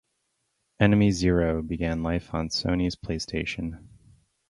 [0.79, 3.85] "Enemy Zero" began life on Sony's PlayStation.